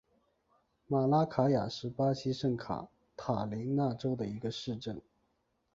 [0.87, 4.99] 马拉卡雅是巴西圣卡塔琳娜州的一个市镇。